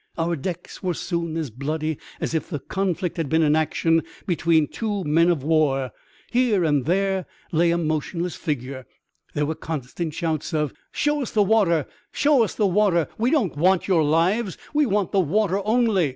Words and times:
Our 0.17 0.35
decks 0.35 0.81
were 0.81 0.95
soon 0.95 1.37
as 1.37 1.51
bloody 1.51 1.99
as 2.19 2.33
if 2.33 2.49
the 2.49 2.57
conflict 2.59 3.17
had 3.17 3.29
been 3.29 3.43
an 3.43 3.55
action 3.55 4.01
between 4.25 4.67
two 4.67 5.03
men 5.03 5.29
of 5.29 5.43
war. 5.43 5.91
Here 6.31 6.63
and 6.63 6.85
there 6.85 7.27
lay 7.51 7.69
a 7.69 7.77
motionless 7.77 8.35
figure. 8.35 8.87
There 9.35 9.45
were 9.45 9.53
constant 9.53 10.15
shouts 10.15 10.55
of" 10.55 10.73
Show 10.91 11.19
jis 11.19 11.29
the 11.29 11.43
water! 11.43 11.85
Show 12.11 12.43
us 12.43 12.55
the 12.55 12.65
water! 12.65 13.09
We 13.19 13.29
don't 13.29 13.55
want 13.55 13.87
your 13.87 14.03
lives! 14.03 14.57
We 14.73 14.87
want 14.87 15.11
the 15.11 15.19
water 15.19 15.61
only 15.67 16.09